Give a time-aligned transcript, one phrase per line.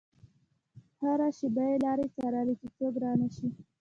[1.01, 3.47] هره شېبه يې لارې څارلې چې څوک رانشي.